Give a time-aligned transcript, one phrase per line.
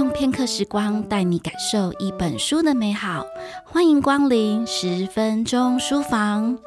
[0.00, 3.26] 用片刻时光带你感受一本书的美好，
[3.66, 6.58] 欢迎光临十分钟书房。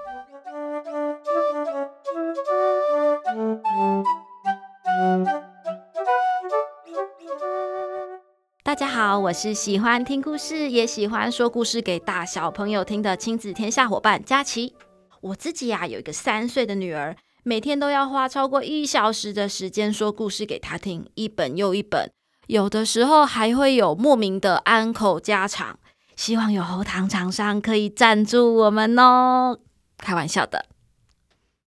[8.61, 14.75] 大家好，我是喜欢听故事，也喜欢说故事给大小朋友听的亲子天下伙伴佳琪。
[15.21, 17.15] 我自己呀、有一个三岁的女儿。
[17.41, 22.11] 每天都要花超过一小时的时间说故事给他听，一本又一本，
[22.47, 25.79] 有的时候还会有莫名的安口加长。
[26.15, 29.57] 希望有喉糖厂商可以赞助我们哦，
[29.97, 30.65] 开玩笑的。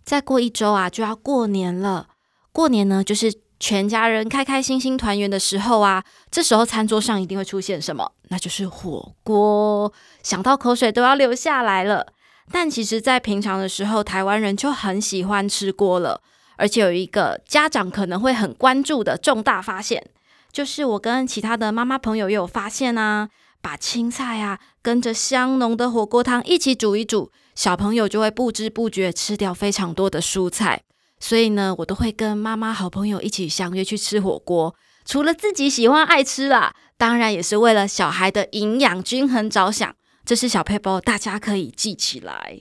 [0.04, 2.06] 再过一周啊，就要过年了。
[2.52, 6.04] 过年呢，就是全家人开开心心团圆的时候啊。
[6.30, 8.12] 这时候餐桌上一定会出现什么？
[8.28, 12.06] 那就是火锅，想到口水都要流下来了。
[12.52, 16.20] 但其实，在平常的时候，台湾人就很喜欢吃锅了。
[16.56, 20.08] 而且有一个家长可能会很关注的重大发现，
[20.56, 23.28] 就是我跟其他的妈妈朋友也有发现啊，
[23.60, 30.80] 把青菜啊跟着香浓的火锅汤一起煮一煮，小朋友就会不知不觉吃掉非常多的蔬菜。
[31.20, 39.94] 所以呢，我都会跟妈妈好朋友一起相约去吃火锅，除了自己喜欢爱吃啦，当然也是为了小孩的营养均衡着想。
[40.24, 42.58] 这是小撇步，大家可以记起来。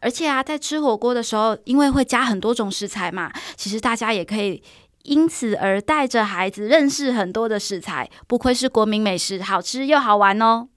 [0.00, 4.62] 而且啊，在吃火锅的时候，因为会加很多种食材嘛，其实大家也可以
[5.02, 10.68] 因此而带着孩子认识很多的食材，不愧是国民美食，好吃又好玩哦。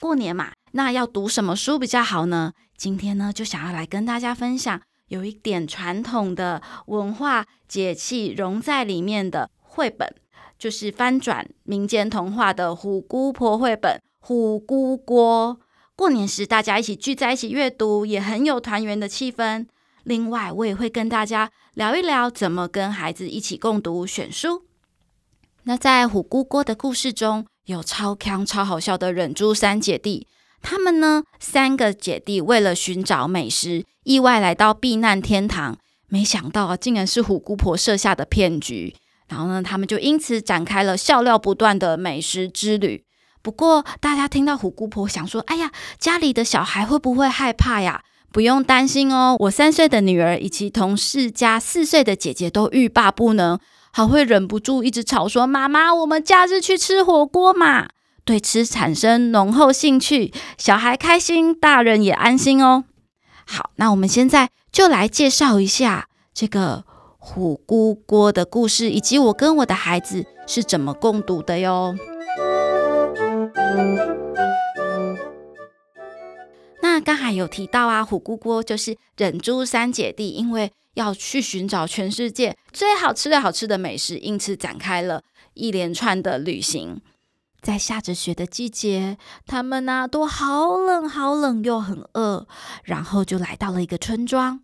[0.00, 2.52] 过年嘛，那要读什么书比较好呢？
[2.76, 10.14] 今天呢，就想要来跟大家分享有一点传统的文化节气融在里面的绘本，
[10.58, 14.00] 就是翻转民间童话的虎姑婆绘本。
[14.18, 15.58] 虎姑锅，
[15.94, 19.66] 过年时大家一起聚在一起阅读，也很有团圆的气氛。
[20.06, 24.62] 另外，我也会跟大家聊一聊怎么跟孩子一起共读选书。
[25.64, 30.28] 那在虎姑锅的故事中，有超强超好笑的忍珠三姐弟。
[30.62, 35.76] 他们呢，三个姐弟为了寻找美食，意外来到避难天堂，
[36.06, 38.94] 没想到啊，竟然是虎姑婆设下的骗局。
[39.26, 43.04] 然后呢，他们就因此展开了笑料不断的美食之旅。
[43.42, 48.04] 不过，大家听到虎姑婆想说：“哎呀，家里的小孩会不会害怕呀？”
[48.36, 53.58] 不用担心哦，我三岁的女儿以及同事家四岁的姐姐都欲罢不能，
[53.90, 57.88] 还会忍不住一直吵说：“妈妈，我们假日去吃火锅嘛！”
[58.26, 62.84] 对吃产生浓厚兴趣，小孩开心，大人也安心哦。
[63.46, 66.84] 好，那我们现在就来介绍一下这个
[67.16, 71.96] 虎姑锅的故事，以及我跟我的孩子是怎么共读的哟。
[76.96, 87.02] 那刚才有提到啊，虎姑锅就是忍珠三姐弟，因为要去寻找全世界最好吃的好吃的美食，因此展开了一连串的旅行。
[87.60, 92.46] 在下着雪的季节，他们呢、都好冷好冷又很饿，
[92.84, 94.62] 然后就来到了一个村庄。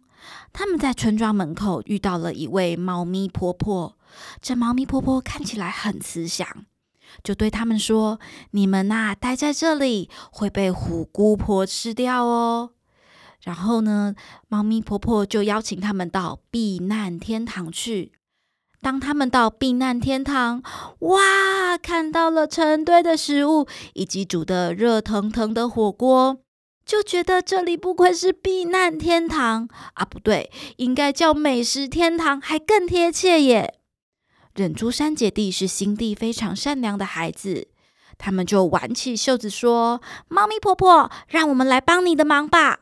[0.54, 3.98] 他们在村庄门口遇到了一位猫咪婆婆，
[4.40, 6.64] 这猫咪婆婆看起来很慈祥。
[7.22, 8.18] 就对他们说
[8.52, 12.70] ：“你们呐、啊，待在这里会被虎姑婆吃掉哦。”
[13.42, 14.14] 然后呢，
[14.48, 18.12] 猫咪婆婆就邀请他们到避难天堂去。
[18.80, 20.62] 当他们到避难天堂，
[21.00, 26.38] 哇，看到了成堆的食物以及煮得热腾腾的火锅，
[26.84, 33.74] 就觉得这里不愧是避难天堂啊，不对，应该叫美食天堂，还更贴切耶。
[34.54, 37.68] 忍珠三姐弟是心地非常善良的孩子，
[38.18, 42.80] 他们就挽起袖子说：“猫咪婆婆，让我们来帮你的忙吧。”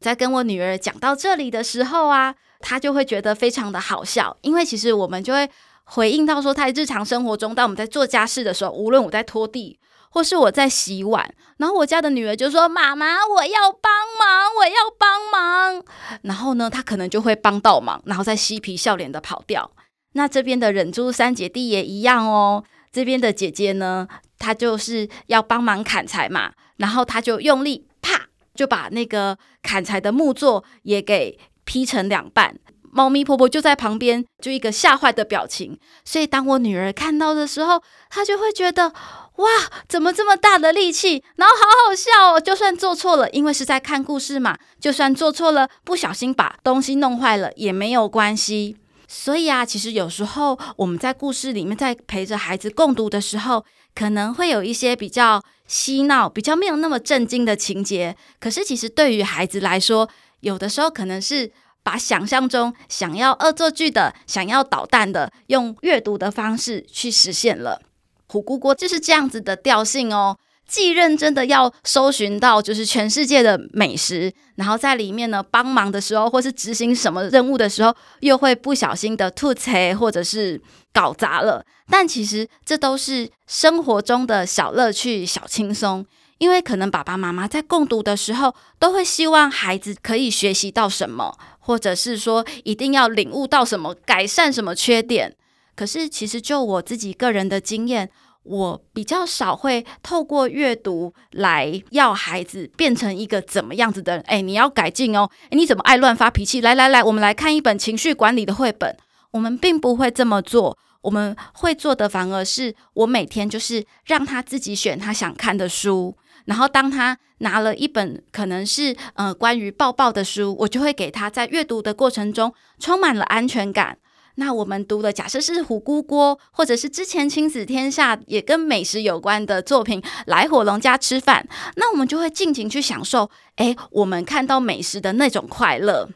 [0.00, 5.50] 在跟我女儿讲到这里的时候啊，她就会觉得非常的好笑，因为其实我们就会
[5.84, 15.84] 回应到说，在日常生活中，当我们在做家事的时候，无论我在拖地或是我在洗碗，然后我家的女儿就说：“妈妈，我要帮忙，我要帮忙。”
[16.24, 19.70] 然后呢，她可能就会帮到忙，然后再嬉皮笑脸的跑掉。
[20.12, 22.64] 那这边的忍珠三姐弟也一样哦。
[22.92, 24.08] 这边的姐姐呢，
[24.38, 32.56] 她就是要帮忙砍柴嘛，然后她就用力啪，就把那个砍柴的木座也给劈成两半。
[32.92, 35.78] 猫咪婆婆就在旁边，就一个吓坏的表情。
[36.04, 38.88] 所以当我女儿看到的时候，她就会觉得
[39.36, 39.48] 哇，
[39.88, 41.22] 怎么这么大的力气？
[41.36, 42.40] 然后好好笑哦。
[42.40, 48.76] 就算做错了，因为是在看故事嘛，就算做错了，不小心把东西弄坏了也没有关系。
[49.12, 58.16] 所以啊，其实有时候我们在故事里面，在陪着孩子共读的时候，可能会有一些比较嬉闹、比较没有那么震惊的情节。
[58.38, 60.08] 可是，其实对于孩子来说，
[60.42, 61.50] 有的时候可能是
[61.82, 67.82] 把想象中想要恶作剧的、想要捣蛋的，用阅读的方式去实现了。
[68.28, 70.38] 虎姑姑就是这样子的调性哦。
[70.70, 80.62] 既认真的要搜寻到就是全世界的美食，然后在里面呢帮忙的时候，或是执行什么任务的时候，又会不小心的吐槽或者是
[80.92, 81.66] 搞砸了。
[81.88, 86.06] 但其实这都是生活中的小乐趣、小轻松。
[86.38, 95.36] 因为可能爸爸妈妈在共读的时候，都会希望孩子可以学习到什么，或者是说一定要领悟到什么，改善什么缺点。
[95.76, 98.08] 可是其实就我自己个人的经验。
[98.50, 104.24] 我比较少会透过阅读来要孩子变成一个怎么样子的人。
[104.26, 105.30] 哎，你要改进哦。
[105.44, 106.60] 哎，你怎么爱乱发脾气？
[106.60, 108.96] 来来来，我们来看一本情绪管理的绘本。
[109.30, 116.16] 我们并不会这么做，我们会做的反而是，我每天就是让他自己选他想看的书，
[116.46, 123.96] 然后当他拿了一本可能是呃关于抱抱的书，我就会给他在阅读的过程中充满了安全感。
[124.36, 131.46] 那我们读的，假设是虎姑锅，或者是之前亲子天下也跟美食有关的作品，来火龙家吃饭，
[131.76, 136.08] 那我们就会尽情去享受，诶，我们看到美食的那种快乐。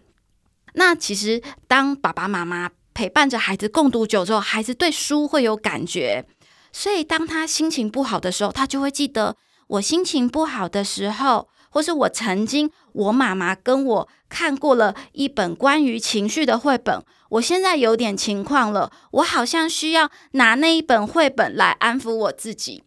[0.74, 6.24] 那其实当爸爸妈妈陪伴着孩子共读久之后，孩子对书会有感觉，
[6.72, 11.48] 所以当他心情不好的时候，他就会记得我心情不好的时候。
[11.74, 22.84] 或是我曾经，我妈妈跟我看过了一本关于情绪的绘本，我现在有点情况了，我好像需要拿那一本绘本来安抚我自己。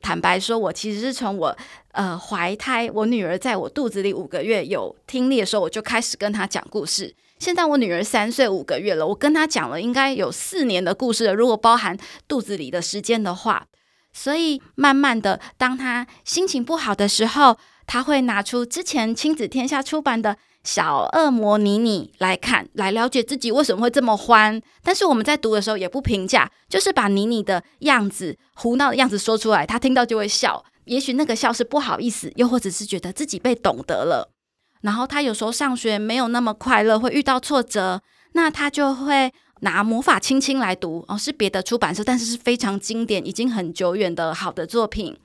[0.00, 1.56] 坦白说，我其实是从我
[1.90, 7.12] 呃怀胎，我女儿在我肚子里五个月有听力的时候，我就开始跟她讲故事。
[7.40, 11.98] 现在我女儿三岁五个月了，我跟她讲了应该有四年的故事了，如果包含
[12.28, 13.66] 肚子里的时间的话。
[14.12, 17.56] 所以慢慢的，当他心情不好的时候，
[17.86, 24.60] 他会拿出之前亲子天下出版的小恶魔妮妮来看，来了解自己为什么会这么欢。
[24.82, 30.64] 但是我们在读的时候也不评价，就是把妮妮的样子、胡闹的样子说出来，他听到就会笑。
[30.84, 34.32] 也许那个笑是不好意思，又或者是觉得自己被懂得了。
[34.80, 38.00] 然后他有时候上学没有那么快乐，会遇到挫折，
[38.32, 45.16] 那他就会拿魔法亲亲来读哦，是别的出版社，但是是非常经典、已经很久远的好的作品。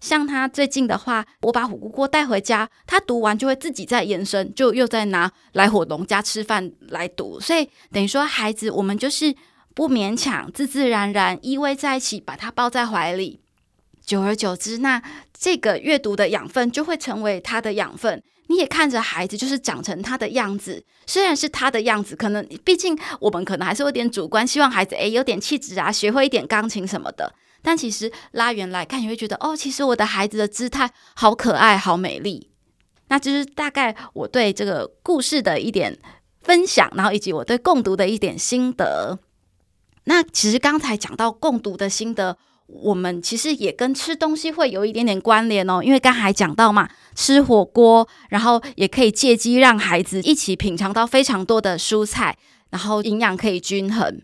[0.00, 7.40] 像他最近的话，我把虎姑锅带回家，他读完就会自己再延伸，就又再拿来火龙家吃饭来读。
[7.40, 9.34] 所以等于说，孩子我们就是
[9.74, 13.40] 不勉强，自自然然依偎在一起，把他抱在怀里。
[14.04, 15.02] 久而久之，那
[15.32, 18.22] 这个阅读的养分就会成为他的养分。
[18.48, 27.34] 你也看着孩子就是长成他的样子，虽然是他的样子，可能毕竟我们可能还是有点主观，希望孩子诶有点气质啊，学会一点钢琴什么的。
[27.62, 32.50] 但其实拉远来看，你会觉得哦，其实我的孩子的姿态好可爱，好美丽。
[33.08, 35.98] 那就是大概我对这个故事的一点
[36.42, 39.18] 分享，然后以及我对共读的一点心得。
[40.04, 42.36] 那其实刚才讲到共读的心得，
[42.66, 52.36] 我们其实也跟吃东西会有一点点关联哦，因为刚才讲到嘛，吃火锅，然后也可以借机让孩子一起品尝到非常多的蔬菜，
[52.70, 54.22] 然后营养可以均衡。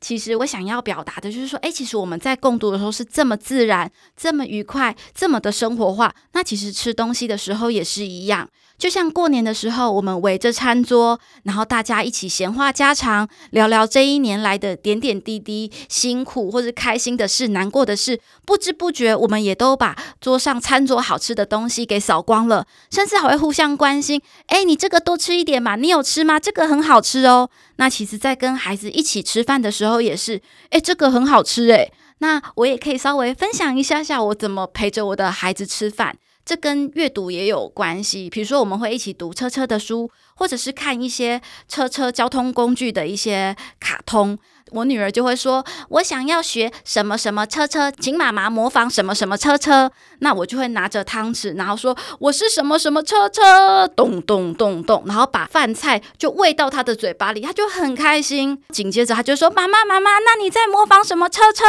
[0.00, 6.14] 其实我想要表达的就是说，诶，其实我们在共读的时候是这么自然、这么愉快、这么的生活化。
[6.32, 8.48] 那其实吃东西的时候也是一样。
[8.82, 18.18] 就像过年的时候，我们围着餐桌，然后大家一起闲话家常，聊聊这一年来的点点滴滴、辛苦或者开心的事、难过的事。
[18.44, 24.20] 不知不觉，我们也都把桌上餐桌好吃的东西给扫光了，甚至还会互相关心。
[24.48, 26.40] 诶，你这个多吃一点嘛，你有吃吗？
[26.40, 27.50] 这个很好吃哦。
[27.76, 31.92] 那其实，在跟孩子一起吃饭的时候，也是，诶，这个很好吃诶。
[32.18, 36.16] 那我也可以稍微分享一下下，我怎么陪着我的孩子吃饭。
[36.44, 44.38] 这跟阅读也有关系，比如说我们会一起读车车的书，或者是看一些车车交通工具的一些卡通。
[44.72, 58.62] 我女儿就会说：“我想要学什么什么车车，请妈妈模仿什么什么车车。”那我就会拿着汤匙，然后说：“我是什么什么车车，咚咚咚咚，然后把饭菜就喂到她的嘴巴里，她就很开心。
[58.70, 61.64] 紧接着她就说：“妈妈妈妈，那你在模仿什么车车？”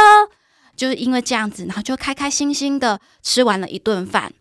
[0.74, 4.32] 就是因为这样子，然后就开开心心的吃完了一顿饭。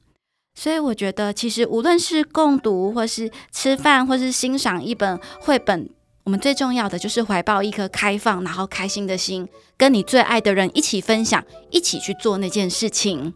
[0.56, 5.90] 所以我觉得，其实无论是共读，或是吃饭，或是欣赏一本绘本，
[6.24, 13.34] 我们最重要的就是怀抱一颗开放，然后开心的心，跟你最爱的人一起分享，一起去做那件事情。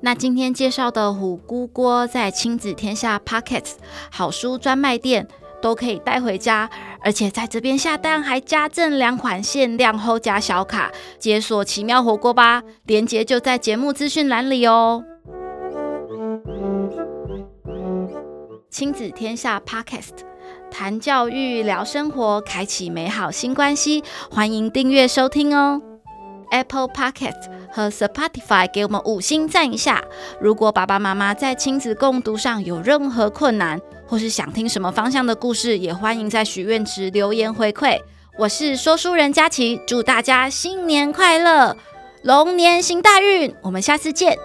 [0.00, 3.64] 那今天介绍的虎姑锅，在亲子天下 Pocket
[4.10, 5.28] 好书专卖店
[5.62, 6.68] 都可以带回家，
[7.04, 12.64] 而且在这边下单还加赠两款限量后加小卡，解锁奇妙火锅吧！
[12.84, 15.04] 链接就在节目资讯栏里哦。
[18.72, 20.24] 亲子天下 Podcast
[20.70, 24.02] 谈教育、聊生活，开启美好新关系。
[24.30, 25.78] 欢迎订阅收听哦
[26.50, 30.02] ！Apple Podcast 和 Spotify 给我们五星赞一下。
[30.40, 38.00] 如果爸爸妈妈在亲子共读上有任何困难，或是想听什么方向的故事，也欢迎在许愿池留言回馈。
[38.38, 41.76] 我是说书人佳琪，祝大家新年快乐，
[42.22, 44.38] 龙年行大运，我们下次见。